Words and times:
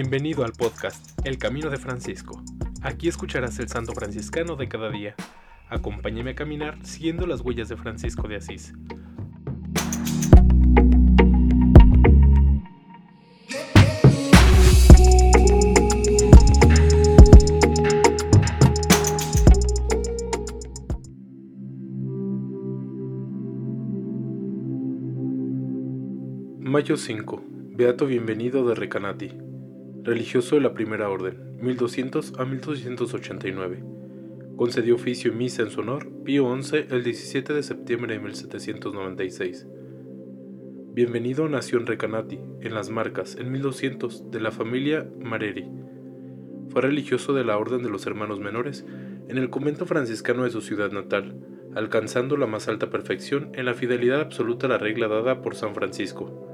Bienvenido 0.00 0.44
al 0.44 0.52
podcast 0.52 1.18
El 1.26 1.38
Camino 1.38 1.70
de 1.70 1.76
Francisco. 1.76 2.40
Aquí 2.82 3.08
escucharás 3.08 3.58
el 3.58 3.68
santo 3.68 3.94
franciscano 3.94 4.54
de 4.54 4.68
cada 4.68 4.90
día. 4.90 5.16
Acompáñame 5.68 6.30
a 6.30 6.34
caminar 6.36 6.78
siguiendo 6.86 7.26
las 7.26 7.40
huellas 7.40 7.68
de 7.68 7.76
Francisco 7.76 8.28
de 8.28 8.36
Asís. 8.36 8.74
Mayo 26.60 26.96
5. 26.96 27.42
Beato 27.72 28.06
Bienvenido 28.06 28.64
de 28.64 28.76
Recanati. 28.76 29.47
Religioso 30.08 30.54
de 30.54 30.62
la 30.62 30.72
Primera 30.72 31.10
Orden, 31.10 31.58
1200 31.60 32.32
a 32.38 32.46
1289. 32.46 33.84
Concedió 34.56 34.94
oficio 34.94 35.30
y 35.30 35.34
misa 35.34 35.60
en 35.60 35.68
su 35.68 35.80
honor 35.80 36.08
Pío 36.24 36.50
XI 36.62 36.86
el 36.88 37.04
17 37.04 37.52
de 37.52 37.62
septiembre 37.62 38.14
de 38.14 38.20
1796. 38.20 39.66
Bienvenido 40.94 41.46
nació 41.50 41.78
en 41.78 41.86
Recanati, 41.86 42.40
en 42.62 42.72
las 42.72 42.88
Marcas, 42.88 43.36
en 43.36 43.52
1200, 43.52 44.30
de 44.30 44.40
la 44.40 44.50
familia 44.50 45.06
Mareri. 45.20 45.68
Fue 46.70 46.80
religioso 46.80 47.34
de 47.34 47.44
la 47.44 47.58
Orden 47.58 47.82
de 47.82 47.90
los 47.90 48.06
Hermanos 48.06 48.40
Menores 48.40 48.86
en 49.28 49.36
el 49.36 49.50
convento 49.50 49.84
franciscano 49.84 50.44
de 50.44 50.50
su 50.50 50.62
ciudad 50.62 50.90
natal, 50.90 51.38
alcanzando 51.74 52.38
la 52.38 52.46
más 52.46 52.66
alta 52.68 52.88
perfección 52.88 53.50
en 53.52 53.66
la 53.66 53.74
fidelidad 53.74 54.22
absoluta 54.22 54.68
a 54.68 54.70
la 54.70 54.78
regla 54.78 55.06
dada 55.06 55.42
por 55.42 55.54
San 55.54 55.74
Francisco. 55.74 56.47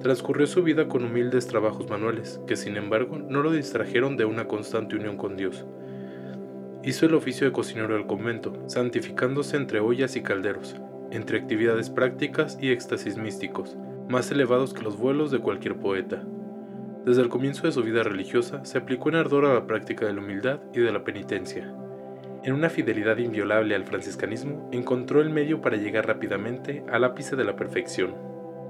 Transcurrió 0.00 0.46
su 0.46 0.62
vida 0.62 0.86
con 0.86 1.04
humildes 1.04 1.48
trabajos 1.48 1.90
manuales, 1.90 2.40
que 2.46 2.54
sin 2.56 2.76
embargo 2.76 3.18
no 3.18 3.42
lo 3.42 3.50
distrajeron 3.50 4.16
de 4.16 4.24
una 4.24 4.46
constante 4.46 4.94
unión 4.94 5.16
con 5.16 5.36
Dios. 5.36 5.66
Hizo 6.84 7.06
el 7.06 7.14
oficio 7.14 7.46
de 7.48 7.52
cocinero 7.52 7.94
del 7.94 8.06
convento, 8.06 8.62
santificándose 8.68 9.56
entre 9.56 9.80
ollas 9.80 10.14
y 10.14 10.22
calderos, 10.22 10.76
entre 11.10 11.38
actividades 11.38 11.90
prácticas 11.90 12.56
y 12.60 12.70
éxtasis 12.70 13.16
místicos, 13.16 13.76
más 14.08 14.30
elevados 14.30 14.72
que 14.72 14.82
los 14.82 14.96
vuelos 14.96 15.32
de 15.32 15.40
cualquier 15.40 15.76
poeta. 15.76 16.24
Desde 17.04 17.22
el 17.22 17.28
comienzo 17.28 17.66
de 17.66 17.72
su 17.72 17.82
vida 17.82 18.04
religiosa 18.04 18.64
se 18.64 18.78
aplicó 18.78 19.08
en 19.08 19.16
ardor 19.16 19.46
a 19.46 19.54
la 19.54 19.66
práctica 19.66 20.06
de 20.06 20.12
la 20.12 20.20
humildad 20.20 20.60
y 20.72 20.78
de 20.78 20.92
la 20.92 21.02
penitencia. 21.02 21.74
En 22.44 22.52
una 22.52 22.70
fidelidad 22.70 23.18
inviolable 23.18 23.74
al 23.74 23.84
franciscanismo, 23.84 24.68
encontró 24.70 25.20
el 25.20 25.30
medio 25.30 25.60
para 25.60 25.76
llegar 25.76 26.06
rápidamente 26.06 26.84
al 26.88 27.02
ápice 27.02 27.34
de 27.34 27.44
la 27.44 27.56
perfección. 27.56 28.27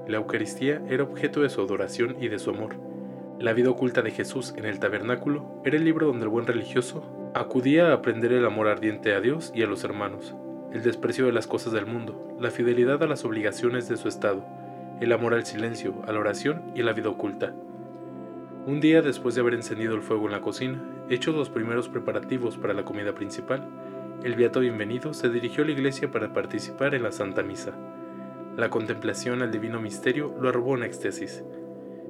La 0.08 0.16
Eucaristía 0.16 0.80
era 0.88 1.04
objeto 1.04 1.42
de 1.42 1.50
su 1.50 1.60
adoración 1.60 2.16
y 2.18 2.28
de 2.28 2.38
su 2.38 2.48
amor. 2.48 2.76
La 3.38 3.52
vida 3.52 3.68
oculta 3.68 4.00
de 4.00 4.10
Jesús 4.10 4.54
en 4.56 4.64
el 4.64 4.80
tabernáculo 4.80 5.60
era 5.66 5.76
el 5.76 5.84
libro 5.84 6.06
donde 6.06 6.24
el 6.24 6.30
buen 6.30 6.46
religioso 6.46 7.04
acudía 7.34 7.88
a 7.88 7.92
aprender 7.92 8.32
el 8.32 8.46
amor 8.46 8.68
ardiente 8.68 9.12
a 9.12 9.20
Dios 9.20 9.52
y 9.54 9.62
a 9.62 9.66
los 9.66 9.84
hermanos, 9.84 10.34
el 10.72 10.82
desprecio 10.82 11.26
de 11.26 11.32
las 11.32 11.46
cosas 11.46 11.74
del 11.74 11.84
mundo, 11.84 12.34
la 12.40 12.50
fidelidad 12.50 13.02
a 13.02 13.06
las 13.06 13.26
obligaciones 13.26 13.86
de 13.86 13.98
su 13.98 14.08
estado, 14.08 14.46
el 15.02 15.12
amor 15.12 15.34
al 15.34 15.44
silencio, 15.44 15.94
a 16.06 16.12
la 16.12 16.20
oración 16.20 16.62
y 16.74 16.80
a 16.80 16.84
la 16.84 16.94
vida 16.94 17.10
oculta. 17.10 17.52
Un 18.66 18.80
día 18.80 19.02
después 19.02 19.34
de 19.34 19.42
haber 19.42 19.52
encendido 19.52 19.94
el 19.94 20.00
fuego 20.00 20.24
en 20.24 20.32
la 20.32 20.40
cocina, 20.40 20.82
hechos 21.10 21.34
los 21.34 21.50
primeros 21.50 21.90
preparativos 21.90 22.56
para 22.56 22.72
la 22.72 22.86
comida 22.86 23.14
principal, 23.14 23.68
el 24.24 24.36
Beato 24.36 24.60
Bienvenido 24.60 25.12
se 25.12 25.28
dirigió 25.28 25.64
a 25.64 25.66
la 25.66 25.72
iglesia 25.72 26.10
para 26.10 26.32
participar 26.32 26.94
en 26.94 27.02
la 27.02 27.12
Santa 27.12 27.42
Misa. 27.42 27.74
La 28.58 28.70
contemplación 28.70 29.40
al 29.40 29.52
divino 29.52 29.80
misterio 29.80 30.34
lo 30.40 30.48
arrobó 30.48 30.76
en 30.76 30.82
éxtasis. 30.82 31.44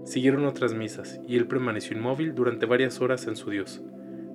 Siguieron 0.04 0.46
otras 0.46 0.72
misas, 0.72 1.20
y 1.27 1.36
él 1.36 1.46
permaneció 1.46 1.94
inmóvil 1.94 2.34
durante 2.34 2.64
varias 2.64 3.02
horas 3.02 3.27
en 3.27 3.36
su 3.36 3.50
Dios. 3.50 3.82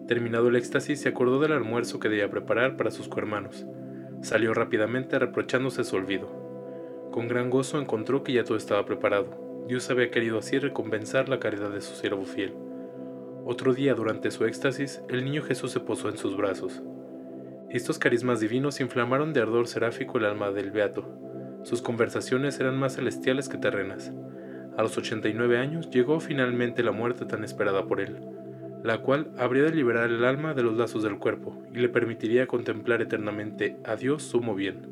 Terminado 0.08 0.50
el 0.50 0.55
éxtasis, 0.55 1.02
se 1.02 1.09
acordó 1.09 1.39
del 1.39 1.54
almuerzo 1.54 1.99
que 1.99 2.10
debía 2.10 2.30
preparar 2.30 2.77
para 2.77 2.92
sus 2.92 3.08
cohermanos. 3.08 3.65
Salió 4.21 4.54
rápidamente 4.54 5.17
reprochándose 5.17 5.83
su 5.83 5.95
olvido. 5.95 7.10
Con 7.11 7.27
gran 7.27 7.49
gozo 7.49 7.82
encontró 7.82 8.23
que 8.23 8.33
ya 8.33 8.43
todo 8.43 8.58
estaba 8.58 8.86
preparado. 8.86 9.65
Dios 9.67 9.89
había 9.89 10.11
querido 10.11 10.38
así 10.38 10.59
recompensar 10.59 11.30
la 11.30 11.39
caridad 11.39 11.71
de 11.71 11.82
su 11.82 11.95
siervo 11.95 12.26
fiel. 12.26 12.54
Otro 13.43 13.73
día, 13.73 13.95
durante 13.95 14.30
su 14.30 14.45
éxtasis, 14.45 15.02
el 15.09 15.26
niño 15.26 15.42
Jesús 15.42 15.71
se 15.71 15.80
posó 15.80 16.09
en 16.09 16.17
sus 16.17 16.38
brazos. 16.38 16.83
Estos 17.71 17.98
carismas 17.98 18.39
divinos 18.39 18.82
inflamaron 18.82 19.33
de 19.33 19.42
ardor 19.42 19.67
seráfico 19.67 20.20
el 20.20 20.26
alma 20.26 20.52
del 20.52 20.70
beato 20.70 21.33
sus 21.64 21.82
conversaciones 21.82 22.60
eran 22.60 22.78
más 22.78 22.96
celestiales 22.96 23.50
que 23.50 23.58
terrenas. 23.58 24.12
A 24.78 24.84
los 24.84 24.98
89 24.98 25.58
años 25.58 25.90
llegó 25.90 26.20
finalmente 26.20 26.84
la 26.84 26.92
muerte 26.92 27.26
tan 27.26 27.44
esperada 27.44 27.86
por 27.86 28.02
él, 28.02 28.18
la 28.84 28.98
cual 28.98 29.32
habría 29.38 29.64
de 29.64 29.74
liberar 29.74 30.10
el 30.10 30.26
alma 30.26 30.54
de 30.54 30.64
los 30.64 30.76
lazos 30.76 31.04
del 31.04 31.20
cuerpo 31.20 31.64
y 31.74 31.78
le 31.78 31.90
permitiría 31.90 32.48
contemplar 32.48 33.02
eternamente 33.02 33.78
a 33.86 33.96
Dios 33.96 34.24
sumo 34.24 34.56
bien. 34.56 34.88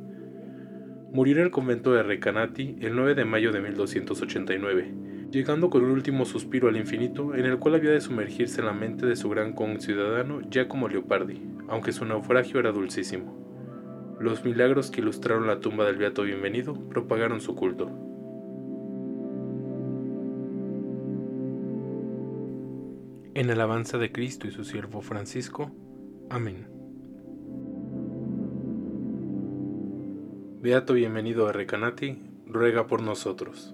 Murió 1.12 1.36
en 1.36 1.44
el 1.44 1.52
convento 1.52 1.92
de 1.94 2.04
Recanati 2.04 2.78
el 2.80 2.96
9 2.96 3.16
de 3.16 3.26
mayo 3.26 3.52
de 3.52 3.59
1289, 3.59 4.94
llegando 5.30 5.70
con 5.70 5.84
un 5.84 5.92
último 5.92 6.24
suspiro 6.24 6.70
al 6.70 6.78
infinito 6.78 7.36
en 7.36 7.46
el 7.46 7.58
cual 7.58 7.76
había 7.76 7.92
de 7.92 8.00
sumergirse 8.00 8.62
la 8.62 8.72
mente 8.72 9.06
de 9.06 9.18
su 9.18 9.30
gran 9.30 9.52
conciudadano 9.52 10.40
Giacomo 10.50 10.88
Leopardi, 10.88 11.42
aunque 11.68 11.92
su 11.92 12.06
naufragio 12.06 12.62
era 12.62 12.72
dulcísimo. 12.72 13.41
Los 14.22 14.46
milagros 14.46 14.92
que 14.92 15.02
ilustraron 15.02 15.48
la 15.48 15.62
tumba 15.62 15.84
del 15.84 15.98
Beato 15.98 16.22
Bienvenido 16.22 16.76
propagaron 16.76 17.42
su 17.42 17.56
culto. 17.56 17.90
En 23.34 23.50
alabanza 23.50 23.98
de 23.98 24.12
Cristo 24.12 24.46
y 24.46 24.52
su 24.52 24.64
siervo 24.64 25.02
Francisco. 25.02 25.72
Amén. 26.30 26.68
Beato 30.62 30.94
Bienvenido 30.94 31.48
a 31.48 31.52
Recanati, 31.52 32.22
ruega 32.46 32.86
por 32.86 33.02
nosotros. 33.02 33.74